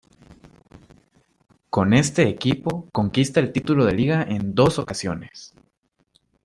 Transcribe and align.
Con 1.69 1.93
este 1.93 2.27
equipo 2.27 2.89
conquista 2.91 3.39
el 3.39 3.51
título 3.53 3.85
de 3.85 3.93
Liga 3.93 4.23
en 4.23 4.55
dos 4.55 4.79
ocasiones. 4.79 5.53